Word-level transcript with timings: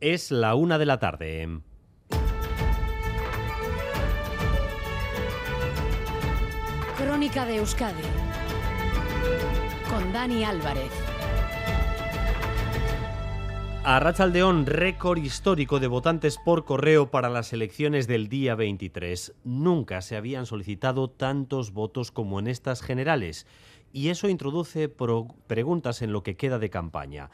Es 0.00 0.30
la 0.30 0.54
una 0.54 0.78
de 0.78 0.86
la 0.86 1.00
tarde. 1.00 1.60
Crónica 6.96 7.44
de 7.44 7.56
Euskadi 7.56 8.02
con 9.90 10.12
Dani 10.12 10.44
Álvarez. 10.44 10.92
A 13.82 13.98
Rachaldeón, 13.98 14.66
récord 14.66 15.18
histórico 15.18 15.80
de 15.80 15.88
votantes 15.88 16.38
por 16.44 16.64
correo 16.64 17.10
para 17.10 17.28
las 17.28 17.52
elecciones 17.52 18.06
del 18.06 18.28
día 18.28 18.54
23. 18.54 19.34
Nunca 19.42 20.00
se 20.00 20.16
habían 20.16 20.46
solicitado 20.46 21.10
tantos 21.10 21.72
votos 21.72 22.12
como 22.12 22.38
en 22.38 22.46
estas 22.46 22.82
generales. 22.82 23.48
Y 23.92 24.10
eso 24.10 24.28
introduce 24.28 24.88
preguntas 24.88 26.02
en 26.02 26.12
lo 26.12 26.22
que 26.22 26.36
queda 26.36 26.60
de 26.60 26.70
campaña. 26.70 27.30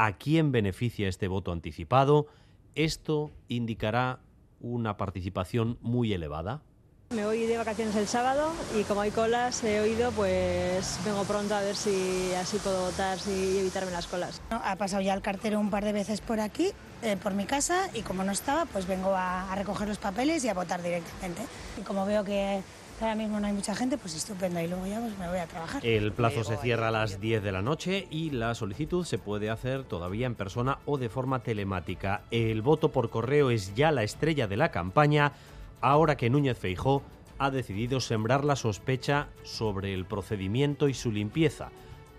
¿A 0.00 0.12
quién 0.12 0.52
beneficia 0.52 1.08
este 1.08 1.26
voto 1.26 1.50
anticipado? 1.50 2.28
¿Esto 2.76 3.32
indicará 3.48 4.20
una 4.60 4.96
participación 4.96 5.76
muy 5.82 6.12
elevada? 6.12 6.62
Me 7.10 7.24
voy 7.24 7.46
de 7.46 7.56
vacaciones 7.56 7.96
el 7.96 8.06
sábado 8.06 8.52
y 8.78 8.84
como 8.84 9.00
hay 9.00 9.10
colas 9.10 9.64
he 9.64 9.80
oído, 9.80 10.12
pues 10.12 11.00
vengo 11.04 11.24
pronto 11.24 11.56
a 11.56 11.62
ver 11.62 11.74
si 11.74 12.32
así 12.34 12.58
puedo 12.58 12.80
votar 12.84 13.18
y 13.26 13.58
evitarme 13.58 13.90
las 13.90 14.06
colas. 14.06 14.40
Ha 14.50 14.76
pasado 14.76 15.02
ya 15.02 15.14
el 15.14 15.20
cartero 15.20 15.58
un 15.58 15.68
par 15.68 15.84
de 15.84 15.92
veces 15.92 16.20
por 16.20 16.38
aquí, 16.38 16.70
eh, 17.02 17.16
por 17.20 17.34
mi 17.34 17.46
casa, 17.46 17.90
y 17.92 18.02
como 18.02 18.22
no 18.22 18.30
estaba, 18.30 18.66
pues 18.66 18.86
vengo 18.86 19.16
a, 19.16 19.52
recoger 19.56 19.88
los 19.88 19.98
papeles 19.98 20.44
y 20.44 20.48
a 20.48 20.54
votar 20.54 20.80
directamente. 20.80 21.42
Y 21.76 21.80
como 21.80 22.06
veo 22.06 22.22
que 22.22 22.62
ahora 23.00 23.14
mismo 23.14 23.40
no 23.40 23.46
hay 23.46 23.52
mucha 23.52 23.74
gente, 23.74 23.98
pues 23.98 24.14
estupendo, 24.14 24.60
y 24.60 24.66
luego 24.66 24.86
ya 24.86 25.00
pues 25.00 25.16
me 25.18 25.28
voy 25.28 25.38
a 25.38 25.46
trabajar. 25.46 25.84
El 25.84 26.12
plazo 26.12 26.44
se 26.44 26.56
cierra 26.56 26.88
a 26.88 26.90
las 26.90 27.20
10 27.20 27.42
de 27.42 27.52
la 27.52 27.62
noche 27.62 28.06
y 28.10 28.30
la 28.30 28.54
solicitud 28.54 29.04
se 29.04 29.18
puede 29.18 29.50
hacer 29.50 29.84
todavía 29.84 30.26
en 30.26 30.34
persona 30.34 30.78
o 30.86 30.98
de 30.98 31.08
forma 31.08 31.42
telemática. 31.42 32.22
El 32.30 32.62
voto 32.62 32.90
por 32.90 33.10
correo 33.10 33.50
es 33.50 33.74
ya 33.74 33.92
la 33.92 34.02
estrella 34.02 34.46
de 34.48 34.56
la 34.56 34.70
campaña 34.70 35.32
ahora 35.80 36.16
que 36.16 36.30
Núñez 36.30 36.58
Feijó 36.58 37.02
ha 37.38 37.50
decidido 37.50 38.00
sembrar 38.00 38.44
la 38.44 38.56
sospecha 38.56 39.28
sobre 39.44 39.94
el 39.94 40.04
procedimiento 40.04 40.88
y 40.88 40.94
su 40.94 41.12
limpieza, 41.12 41.70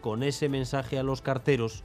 con 0.02 0.24
ese 0.24 0.48
mensaje 0.48 0.98
a 0.98 1.04
los 1.04 1.22
carteros 1.22 1.84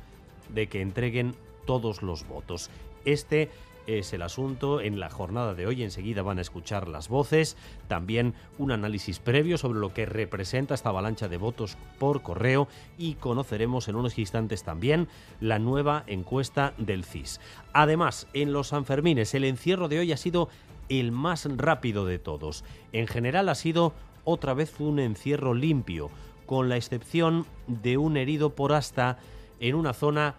de 0.48 0.69
que 0.69 0.80
entreguen 0.80 1.34
todos 1.66 2.02
los 2.02 2.26
votos. 2.28 2.70
Este 3.04 3.50
es 3.86 4.12
el 4.12 4.22
asunto. 4.22 4.80
En 4.80 5.00
la 5.00 5.10
jornada 5.10 5.54
de 5.54 5.66
hoy 5.66 5.82
enseguida 5.82 6.22
van 6.22 6.38
a 6.38 6.42
escuchar 6.42 6.88
las 6.88 7.08
voces, 7.08 7.56
también 7.88 8.34
un 8.58 8.72
análisis 8.72 9.18
previo 9.18 9.58
sobre 9.58 9.78
lo 9.78 9.92
que 9.92 10.06
representa 10.06 10.74
esta 10.74 10.91
avalancha 10.91 11.28
de 11.28 11.36
votos 11.36 11.76
por 11.98 12.22
correo 12.22 12.68
y 12.98 13.14
conoceremos 13.14 13.88
en 13.88 13.96
unos 13.96 14.18
instantes 14.18 14.62
también 14.64 15.08
la 15.41 15.58
nueva 15.58 16.04
encuesta 16.06 16.74
del 16.78 17.04
CIS. 17.04 17.41
Además, 17.72 18.26
en 18.32 18.52
los 18.52 18.68
Sanfermines 18.68 19.34
el 19.34 19.44
encierro 19.44 19.88
de 19.88 19.98
hoy 20.00 20.12
ha 20.12 20.16
sido 20.16 20.48
el 20.88 21.12
más 21.12 21.48
rápido 21.56 22.06
de 22.06 22.19
todos. 22.19 22.64
En 22.92 23.06
general 23.06 23.48
ha 23.48 23.54
sido 23.54 23.94
otra 24.24 24.54
vez 24.54 24.80
un 24.80 24.98
encierro 24.98 25.54
limpio, 25.54 26.10
con 26.46 26.69
la 26.69 26.76
excepción 26.76 27.46
de 27.66 27.96
un 27.96 28.16
herido 28.16 28.50
por 28.54 28.72
asta 28.72 29.19
en 29.60 29.74
una 29.74 29.94
zona 29.94 30.34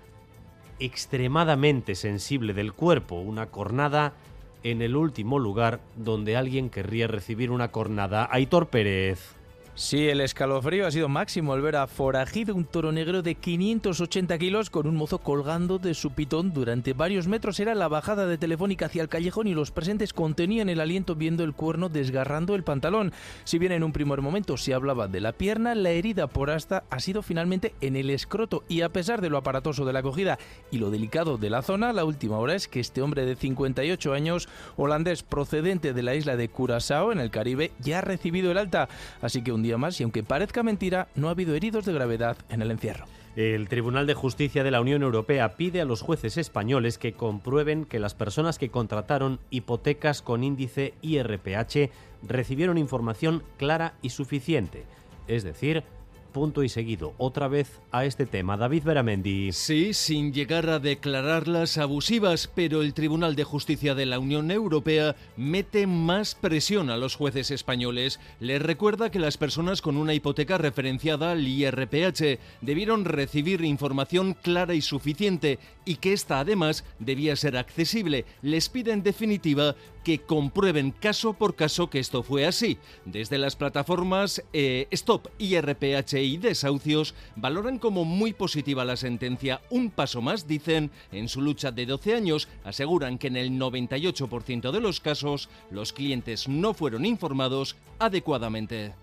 extremadamente 0.80 1.96
sensible 1.96 2.54
del 2.54 2.74
cuerpo, 2.74 3.16
una 3.16 3.48
cornada 3.48 4.14
en 4.64 4.82
el 4.82 4.96
último 4.96 5.38
lugar 5.38 5.80
donde 5.96 6.38
alguien 6.38 6.70
querría 6.70 7.08
recibir 7.08 7.52
una 7.52 7.68
cornada. 7.72 8.28
Aitor 8.32 8.68
Pérez. 8.68 9.35
Sí, 9.78 10.08
el 10.08 10.22
escalofrío 10.22 10.88
ha 10.88 10.92
sido 10.92 11.10
máximo 11.10 11.52
al 11.52 11.60
ver 11.60 11.76
a 11.76 11.88
forajido 11.88 12.56
un 12.56 12.64
toro 12.64 12.94
negro 12.94 13.22
de 13.22 13.36
580 13.36 14.38
kilos 14.38 14.70
con 14.70 14.88
un 14.88 14.96
mozo 14.96 15.18
colgando 15.18 15.80
de 15.80 15.94
su 15.94 16.12
pitón 16.12 16.54
durante 16.54 16.94
varios 16.94 17.28
metros. 17.28 17.60
Era 17.60 17.76
la 17.76 17.90
bajada 17.90 18.26
de 18.26 18.38
Telefónica 18.38 18.86
hacia 18.86 19.02
el 19.02 19.10
callejón 19.10 19.48
y 19.48 19.54
los 19.54 19.72
presentes 19.72 20.14
contenían 20.14 20.70
el 20.70 20.80
aliento 20.80 21.16
viendo 21.16 21.44
el 21.44 21.54
cuerno 21.54 21.90
desgarrando 21.90 22.56
el 22.56 22.64
pantalón. 22.64 23.12
Si 23.44 23.58
bien 23.58 23.74
en 23.74 23.84
un 23.84 23.92
primer 23.92 24.22
momento 24.22 24.56
se 24.56 24.74
hablaba 24.74 25.10
de 25.10 25.20
la 25.20 25.34
pierna, 25.34 25.76
la 25.76 25.90
herida 25.90 26.28
por 26.28 26.52
asta 26.52 26.86
ha 26.90 27.02
sido 27.02 27.22
finalmente 27.22 27.76
en 27.82 27.98
el 27.98 28.12
escroto 28.12 28.64
y 28.70 28.80
a 28.80 28.94
pesar 28.94 29.20
de 29.20 29.30
lo 29.30 29.38
aparatoso 29.38 29.84
de 29.84 29.92
la 29.92 30.00
acogida 30.00 30.40
y 30.72 30.78
lo 30.78 30.90
delicado 30.90 31.38
de 31.38 31.50
la 31.50 31.62
zona, 31.62 31.92
la 31.92 32.06
última 32.06 32.38
hora 32.38 32.56
es 32.56 32.70
que 32.70 32.80
este 32.80 33.02
hombre 33.02 33.26
de 33.26 33.36
58 33.36 34.14
años, 34.14 34.48
holandés 34.78 35.24
procedente 35.24 35.92
de 35.92 36.02
la 36.02 36.16
isla 36.16 36.38
de 36.38 36.48
Curazao 36.48 37.12
en 37.12 37.20
el 37.20 37.30
Caribe, 37.30 37.74
ya 37.82 38.00
ha 38.00 38.02
recibido 38.02 38.52
el 38.52 38.58
alta. 38.58 38.88
Así 39.22 39.42
que 39.42 39.52
un 39.52 39.65
y 39.66 40.04
aunque 40.04 40.24
parezca 40.24 40.64
mentira, 40.64 41.08
no 41.16 41.28
ha 41.28 41.32
habido 41.32 41.56
heridos 41.56 41.86
de 41.86 41.94
gravedad 41.94 42.38
en 42.50 42.62
el 42.62 42.72
encierro. 42.72 43.06
El 43.36 43.68
Tribunal 43.68 44.08
de 44.08 44.14
Justicia 44.14 44.64
de 44.64 44.72
la 44.72 44.80
Unión 44.80 45.04
Europea 45.04 45.58
pide 45.58 45.82
a 45.82 45.86
los 45.86 46.02
jueces 46.02 46.38
españoles 46.38 46.98
que 46.98 47.14
comprueben 47.14 47.84
que 47.84 48.00
las 48.00 48.14
personas 48.14 48.58
que 48.58 48.70
contrataron 48.70 49.40
hipotecas 49.50 50.22
con 50.22 50.44
índice 50.44 50.94
IRPH 51.02 51.92
recibieron 52.24 52.78
información 52.78 53.44
clara 53.58 53.96
y 54.02 54.12
suficiente, 54.12 54.86
es 55.28 55.44
decir, 55.44 55.84
punto 56.36 56.64
y 56.64 56.70
seguido 56.70 57.14
otra 57.18 57.48
vez 57.48 57.80
a 57.94 58.04
este 58.04 58.26
tema. 58.26 58.58
David 58.58 58.84
Beramendi. 58.84 59.54
Sí, 59.54 59.94
sin 59.94 60.34
llegar 60.34 60.70
a 60.70 60.80
declararlas 60.80 61.78
abusivas, 61.78 62.52
pero 62.54 62.82
el 62.82 62.94
Tribunal 62.94 63.38
de 63.38 63.46
Justicia 63.46 63.96
de 63.96 64.06
la 64.06 64.20
Unión 64.20 64.52
Europea 64.52 65.16
mete 65.38 65.88
más 65.88 66.36
presión 66.36 66.90
a 66.90 66.98
los 66.98 67.16
jueces 67.16 67.52
españoles. 67.52 68.20
Les 68.42 68.62
recuerda 68.62 69.12
que 69.12 69.20
las 69.20 69.38
personas 69.38 69.82
con 69.82 69.96
una 69.96 70.14
hipoteca 70.14 70.58
referenciada 70.58 71.32
al 71.32 71.48
IRPH 71.48 72.38
debieron 72.60 73.06
recibir 73.06 73.64
información 73.64 74.34
clara 74.34 74.74
y 74.74 74.82
suficiente 74.82 75.58
y 75.86 75.96
que 75.96 76.12
esta 76.12 76.42
además 76.42 76.84
debía 77.00 77.38
ser 77.38 77.56
accesible. 77.56 78.26
Les 78.42 78.68
pide 78.68 78.92
en 78.92 79.04
definitiva 79.04 79.78
que 80.06 80.20
comprueben 80.20 80.92
caso 80.92 81.34
por 81.34 81.56
caso 81.56 81.90
que 81.90 82.00
esto 82.00 82.24
fue 82.24 82.46
así. 82.46 82.78
Desde 83.06 83.40
las 83.40 83.56
plataformas 83.56 84.44
eh, 84.54 84.88
Stop 84.92 85.30
IRPH 85.40 86.14
y 86.26 86.38
Desahucios 86.38 87.14
valoran 87.36 87.80
como 87.80 88.06
muy 88.06 88.34
positiva 88.34 88.86
la 88.86 88.98
sentencia. 88.98 89.62
Un 89.70 89.92
paso 89.92 90.22
más, 90.22 90.48
dicen, 90.48 90.92
en 91.12 91.30
su 91.30 91.42
lucha 91.42 91.72
de 91.72 91.86
12 91.86 92.16
años, 92.16 92.48
aseguran 92.64 93.18
que 93.18 93.28
en 93.28 93.38
el 93.38 93.52
98% 93.52 94.72
de 94.72 94.82
los 94.82 95.00
casos 95.00 95.50
los 95.72 95.94
clientes 95.94 96.48
no 96.48 96.74
fueron 96.74 97.06
informados 97.06 97.76
adecuadamente. 98.00 98.94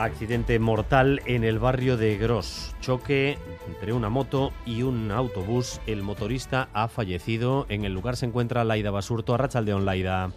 Accidente 0.00 0.58
mortal 0.58 1.20
en 1.26 1.44
el 1.44 1.58
barrio 1.58 1.98
de 1.98 2.16
Gros. 2.16 2.74
Choque 2.80 3.36
entre 3.68 3.92
una 3.92 4.08
moto 4.08 4.50
y 4.64 4.82
un 4.82 5.10
autobús. 5.10 5.78
El 5.86 6.02
motorista 6.02 6.70
ha 6.72 6.88
fallecido. 6.88 7.66
En 7.68 7.84
el 7.84 7.92
lugar 7.92 8.16
se 8.16 8.24
encuentra 8.24 8.64
Laida 8.64 8.90
Basurto. 8.90 9.34
Arrachaldeón, 9.34 9.84
Laida. 9.84 10.30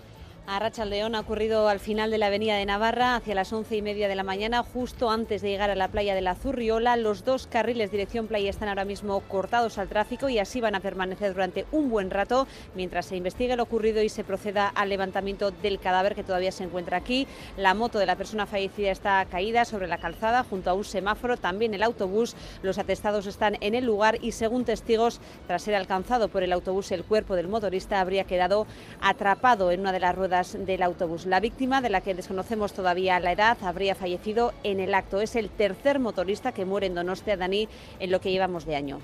A 0.45 0.59
León 0.83 1.15
ha 1.15 1.21
ocurrido 1.21 1.69
al 1.69 1.79
final 1.79 2.11
de 2.11 2.17
la 2.17 2.27
avenida 2.27 2.57
de 2.57 2.65
Navarra, 2.65 3.15
hacia 3.15 3.33
las 3.33 3.53
once 3.53 3.77
y 3.77 3.81
media 3.81 4.09
de 4.09 4.15
la 4.15 4.23
mañana, 4.23 4.61
justo 4.61 5.09
antes 5.09 5.41
de 5.41 5.47
llegar 5.47 5.69
a 5.69 5.75
la 5.75 5.87
playa 5.87 6.15
de 6.15 6.21
la 6.21 6.35
Zurriola. 6.35 6.97
Los 6.97 7.23
dos 7.23 7.47
carriles 7.47 7.91
dirección 7.91 8.27
playa 8.27 8.49
están 8.49 8.67
ahora 8.67 8.83
mismo 8.83 9.21
cortados 9.21 9.77
al 9.77 9.87
tráfico 9.87 10.27
y 10.27 10.39
así 10.39 10.59
van 10.59 10.75
a 10.75 10.81
permanecer 10.81 11.33
durante 11.33 11.65
un 11.71 11.89
buen 11.89 12.11
rato 12.11 12.45
mientras 12.75 13.05
se 13.05 13.15
investigue 13.15 13.55
lo 13.55 13.63
ocurrido 13.63 14.03
y 14.03 14.09
se 14.09 14.25
proceda 14.25 14.67
al 14.67 14.89
levantamiento 14.89 15.51
del 15.51 15.79
cadáver 15.79 16.13
que 16.13 16.25
todavía 16.25 16.51
se 16.51 16.65
encuentra 16.65 16.97
aquí. 16.97 17.25
La 17.55 17.73
moto 17.73 17.97
de 17.97 18.05
la 18.05 18.17
persona 18.17 18.45
fallecida 18.45 18.91
está 18.91 19.25
caída 19.25 19.63
sobre 19.63 19.87
la 19.87 19.97
calzada 19.97 20.43
junto 20.43 20.69
a 20.69 20.73
un 20.73 20.83
semáforo, 20.83 21.37
también 21.37 21.73
el 21.73 21.83
autobús. 21.83 22.35
Los 22.63 22.79
atestados 22.79 23.27
están 23.27 23.55
en 23.61 23.75
el 23.75 23.85
lugar 23.85 24.17
y 24.21 24.33
según 24.33 24.65
testigos, 24.65 25.21
tras 25.47 25.61
ser 25.61 25.75
alcanzado 25.75 26.27
por 26.27 26.43
el 26.43 26.51
autobús, 26.51 26.91
el 26.91 27.05
cuerpo 27.05 27.35
del 27.37 27.47
motorista 27.47 28.01
habría 28.01 28.25
quedado 28.25 28.67
atrapado 28.99 29.71
en 29.71 29.79
una 29.79 29.93
de 29.93 30.01
las 30.01 30.13
ruedas 30.13 30.32
del 30.33 30.81
autobús. 30.81 31.27
La 31.27 31.39
víctima, 31.39 31.79
de 31.79 31.91
la 31.91 32.01
que 32.01 32.15
desconocemos 32.15 32.73
todavía 32.73 33.19
la 33.19 33.33
edad, 33.33 33.57
habría 33.61 33.93
fallecido 33.93 34.51
en 34.63 34.79
el 34.79 34.95
acto. 34.95 35.21
Es 35.21 35.35
el 35.35 35.49
tercer 35.49 35.99
motorista 35.99 36.51
que 36.51 36.65
muere 36.65 36.87
en 36.87 36.95
Donostia, 36.95 37.37
Dani, 37.37 37.67
en 37.99 38.11
lo 38.11 38.19
que 38.19 38.31
llevamos 38.31 38.65
de 38.65 38.75
año. 38.75 38.99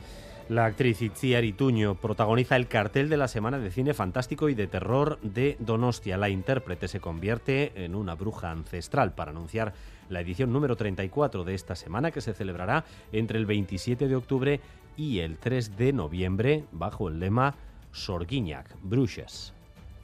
La 0.50 0.65
actriz 0.65 1.04
Itziar 1.04 1.44
Ituño 1.44 1.94
protagoniza 1.94 2.56
el 2.56 2.68
cartel 2.68 3.09
de 3.09 3.18
la 3.18 3.27
Semana 3.27 3.59
de 3.59 3.69
Cine 3.69 3.94
Fantástico 3.94 4.50
y 4.50 4.56
de 4.56 4.65
Terror 4.65 5.19
de 5.21 5.56
Donostia. 5.59 6.18
La 6.18 6.30
intérprete 6.30 6.88
se 6.88 7.00
convierte 7.00 7.71
en 7.75 7.94
una 7.94 8.15
bruja 8.15 8.50
ancestral 8.50 9.13
para 9.13 9.30
anunciar 9.30 9.74
la 10.09 10.21
edición 10.21 10.51
número 10.51 10.75
34 10.75 11.44
de 11.44 11.54
esta 11.54 11.75
semana 11.75 12.09
que 12.09 12.21
se 12.21 12.33
celebrará 12.33 12.86
entre 13.12 13.38
el 13.38 13.45
27 13.45 14.07
de 14.07 14.15
octubre 14.15 14.59
y 14.98 15.19
el 15.19 15.38
3 15.38 15.77
de 15.77 15.94
noviembre 15.94 16.63
bajo 16.71 17.09
el 17.09 17.19
lema 17.19 17.54
Sorguiñac, 17.92 18.75
Brujas 18.81 19.54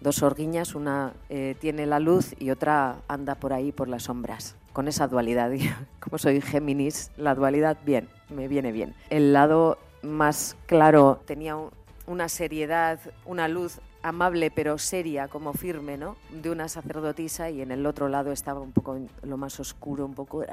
dos 0.06 0.22
orguiñas, 0.22 0.76
una 0.76 1.14
eh, 1.30 1.56
tiene 1.60 1.88
la 1.88 2.00
luz 2.00 2.36
y 2.40 2.52
otra 2.52 2.98
anda 3.08 3.34
por 3.34 3.54
ahí 3.54 3.72
por 3.72 3.88
las 3.88 4.04
sombras, 4.04 4.56
con 4.72 4.88
esa 4.88 5.08
dualidad. 5.08 5.52
Como 6.00 6.20
soy 6.20 6.42
Géminis, 6.42 7.12
la 7.18 7.34
dualidad 7.34 7.78
bien, 7.84 8.08
me 8.30 8.48
viene 8.48 8.72
bien. 8.72 8.94
El 9.10 9.34
lado 9.34 9.80
más 10.04 10.56
claro 10.68 11.22
tenía 11.26 11.58
una 12.06 12.30
seriedad, 12.30 13.00
una 13.26 13.48
luz 13.48 13.80
amable 14.04 14.52
pero 14.52 14.78
seria, 14.78 15.28
como 15.28 15.54
firme, 15.54 15.98
¿no? 15.98 16.16
De 16.30 16.52
una 16.52 16.70
sacerdotisa 16.70 17.50
y 17.50 17.64
en 17.64 17.72
el 17.72 17.88
otro 17.88 18.08
lado 18.08 18.32
estaba 18.32 18.60
un 18.60 18.72
poco 18.72 19.00
lo 19.24 19.38
más 19.38 19.60
oscuro, 19.60 20.06
un 20.06 20.14
poco 20.14 20.46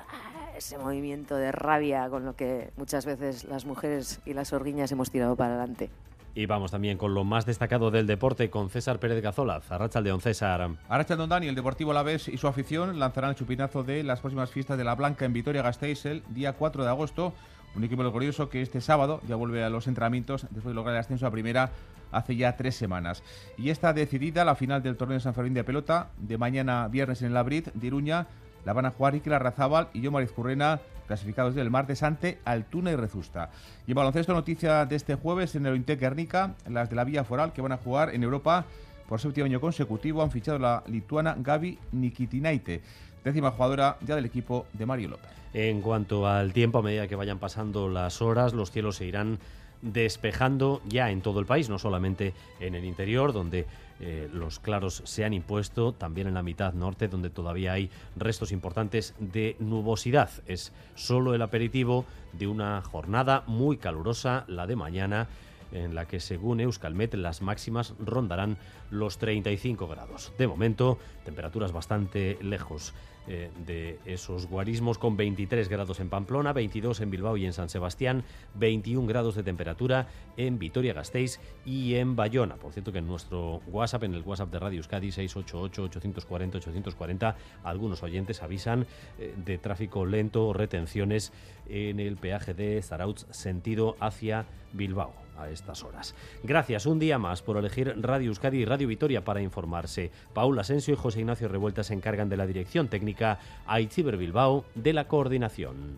ese 0.56 0.78
movimiento 0.78 1.36
de 1.36 1.52
rabia 1.52 2.08
con 2.08 2.24
lo 2.24 2.34
que 2.34 2.70
muchas 2.78 3.04
veces 3.04 3.44
las 3.44 3.66
mujeres 3.66 4.20
y 4.24 4.32
las 4.32 4.54
orguiñas 4.54 4.90
hemos 4.92 5.10
tirado 5.10 5.36
para 5.36 5.56
adelante. 5.56 5.90
Y 6.34 6.46
vamos 6.46 6.70
también 6.70 6.96
con 6.96 7.12
lo 7.12 7.24
más 7.24 7.44
destacado 7.44 7.90
del 7.90 8.06
deporte 8.06 8.48
con 8.48 8.70
César 8.70 8.98
Pérez 8.98 9.22
Gazolaz. 9.22 9.70
Arrachaldeón, 9.70 10.22
César. 10.22 10.66
Arrachaldeón 10.88 11.28
Dani, 11.28 11.46
el 11.46 11.54
Deportivo 11.54 11.90
Alavés 11.90 12.28
y 12.28 12.38
su 12.38 12.48
afición 12.48 12.98
lanzarán 12.98 13.30
el 13.30 13.36
chupinazo 13.36 13.82
de 13.82 14.02
las 14.02 14.20
próximas 14.20 14.50
fiestas 14.50 14.78
de 14.78 14.84
la 14.84 14.94
Blanca 14.94 15.26
en 15.26 15.34
Vitoria-Gasteiz 15.34 16.06
el 16.06 16.22
día 16.30 16.54
4 16.54 16.84
de 16.84 16.88
agosto. 16.88 17.34
Un 17.74 17.84
equipo 17.84 18.02
glorioso 18.02 18.48
que 18.48 18.62
este 18.62 18.80
sábado 18.80 19.20
ya 19.28 19.36
vuelve 19.36 19.62
a 19.62 19.68
los 19.68 19.86
entrenamientos 19.86 20.46
después 20.50 20.66
de 20.66 20.74
lograr 20.74 20.94
el 20.94 21.00
ascenso 21.00 21.26
a 21.26 21.30
primera 21.30 21.70
hace 22.12 22.36
ya 22.36 22.56
tres 22.56 22.76
semanas. 22.76 23.22
Y 23.58 23.68
está 23.68 23.92
decidida 23.92 24.44
la 24.44 24.54
final 24.54 24.82
del 24.82 24.96
torneo 24.96 25.16
de 25.16 25.22
San 25.22 25.34
Fermín 25.34 25.54
de 25.54 25.64
pelota 25.64 26.10
de 26.16 26.38
mañana 26.38 26.88
viernes 26.88 27.20
en 27.20 27.28
el 27.28 27.36
Abrid 27.36 27.68
de 27.74 27.86
Iruña. 27.86 28.26
La 28.64 28.72
van 28.72 28.86
a 28.86 28.90
jugar 28.90 29.14
Iker 29.14 29.42
Razábal 29.42 29.88
y 29.92 30.00
yo 30.00 30.10
Mariz 30.10 30.32
Currena 30.32 30.80
clasificados 31.06 31.54
del 31.54 31.70
martes 31.70 32.02
ante 32.02 32.38
Altuna 32.44 32.92
y 32.92 32.96
Rezusta. 32.96 33.50
Y 33.86 33.92
en 33.92 33.96
baloncesto, 33.96 34.32
noticia 34.32 34.86
de 34.86 34.96
este 34.96 35.14
jueves 35.14 35.54
en 35.54 35.66
el 35.66 35.72
Ointec 35.72 36.00
Guernica, 36.00 36.54
las 36.68 36.90
de 36.90 36.96
la 36.96 37.04
Vía 37.04 37.24
Foral 37.24 37.52
que 37.52 37.62
van 37.62 37.72
a 37.72 37.76
jugar 37.76 38.14
en 38.14 38.22
Europa 38.22 38.66
por 39.08 39.20
séptimo 39.20 39.44
año 39.44 39.60
consecutivo 39.60 40.22
han 40.22 40.30
fichado 40.30 40.58
la 40.58 40.82
lituana 40.86 41.36
Gaby 41.38 41.78
Nikitinaite, 41.92 42.80
décima 43.24 43.50
jugadora 43.50 43.96
ya 44.06 44.16
del 44.16 44.24
equipo 44.24 44.66
de 44.72 44.86
Mario 44.86 45.10
López. 45.10 45.30
En 45.54 45.80
cuanto 45.82 46.26
al 46.26 46.52
tiempo, 46.52 46.78
a 46.78 46.82
medida 46.82 47.08
que 47.08 47.16
vayan 47.16 47.38
pasando 47.38 47.88
las 47.88 48.22
horas, 48.22 48.54
los 48.54 48.70
cielos 48.70 48.96
se 48.96 49.06
irán 49.06 49.38
despejando 49.82 50.80
ya 50.88 51.10
en 51.10 51.20
todo 51.20 51.40
el 51.40 51.46
país, 51.46 51.68
no 51.68 51.78
solamente 51.78 52.34
en 52.60 52.74
el 52.74 52.84
interior, 52.84 53.32
donde 53.32 53.66
eh, 54.00 54.28
los 54.32 54.58
claros 54.58 55.02
se 55.04 55.24
han 55.24 55.34
impuesto, 55.34 55.92
también 55.92 56.26
en 56.26 56.34
la 56.34 56.42
mitad 56.42 56.72
norte, 56.72 57.08
donde 57.08 57.30
todavía 57.30 57.72
hay 57.72 57.90
restos 58.16 58.50
importantes 58.52 59.14
de 59.18 59.56
nubosidad. 59.58 60.30
Es 60.46 60.72
solo 60.94 61.34
el 61.34 61.42
aperitivo 61.42 62.04
de 62.32 62.46
una 62.46 62.80
jornada 62.80 63.44
muy 63.46 63.76
calurosa, 63.76 64.44
la 64.48 64.66
de 64.66 64.76
mañana 64.76 65.28
en 65.72 65.94
la 65.94 66.06
que 66.06 66.20
según 66.20 66.60
Euskalmet 66.60 67.14
las 67.14 67.42
máximas 67.42 67.94
rondarán 67.98 68.58
los 68.90 69.18
35 69.18 69.88
grados. 69.88 70.32
De 70.38 70.46
momento, 70.46 70.98
temperaturas 71.24 71.72
bastante 71.72 72.38
lejos 72.42 72.94
eh, 73.28 73.52
de 73.64 74.00
esos 74.04 74.48
guarismos 74.48 74.98
con 74.98 75.16
23 75.16 75.68
grados 75.68 76.00
en 76.00 76.08
Pamplona, 76.08 76.52
22 76.52 77.02
en 77.02 77.10
Bilbao 77.10 77.36
y 77.36 77.46
en 77.46 77.52
San 77.52 77.68
Sebastián, 77.68 78.24
21 78.54 79.06
grados 79.06 79.36
de 79.36 79.44
temperatura 79.44 80.08
en 80.36 80.58
Vitoria-Gasteiz 80.58 81.38
y 81.64 81.94
en 81.94 82.16
Bayona. 82.16 82.56
Por 82.56 82.72
cierto 82.72 82.90
que 82.90 82.98
en 82.98 83.06
nuestro 83.06 83.60
WhatsApp, 83.68 84.02
en 84.02 84.14
el 84.14 84.22
WhatsApp 84.22 84.50
de 84.50 84.58
Radio 84.58 84.78
Euskadi 84.78 85.10
688-840-840, 85.10 87.36
algunos 87.62 88.02
oyentes 88.02 88.42
avisan 88.42 88.88
eh, 89.20 89.32
de 89.36 89.56
tráfico 89.56 90.04
lento 90.04 90.48
o 90.48 90.52
retenciones 90.52 91.32
en 91.68 92.00
el 92.00 92.16
peaje 92.16 92.54
de 92.54 92.82
Zarautz 92.82 93.26
sentido 93.30 93.96
hacia 94.00 94.46
Bilbao 94.72 95.21
a 95.38 95.48
estas 95.48 95.84
horas. 95.84 96.14
Gracias 96.42 96.86
un 96.86 96.98
día 96.98 97.18
más 97.18 97.42
por 97.42 97.56
elegir 97.56 97.94
Radio 98.00 98.28
Euskadi 98.28 98.58
y 98.58 98.64
Radio 98.64 98.88
Vitoria 98.88 99.24
para 99.24 99.42
informarse. 99.42 100.10
Paula 100.32 100.62
Asensio 100.62 100.94
y 100.94 100.96
José 100.96 101.20
Ignacio 101.20 101.48
Revuelta 101.48 101.84
se 101.84 101.94
encargan 101.94 102.28
de 102.28 102.36
la 102.36 102.46
dirección 102.46 102.88
técnica, 102.88 103.38
Aitziber 103.66 104.16
Bilbao 104.16 104.64
de 104.74 104.92
la 104.92 105.08
coordinación. 105.08 105.96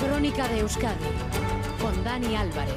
Crónica 0.00 0.48
de 0.48 0.60
Euskadi 0.60 1.04
con 1.80 2.04
Dani 2.04 2.36
Álvarez. 2.36 2.74